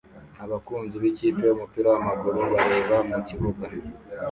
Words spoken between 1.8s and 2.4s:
w'amaguru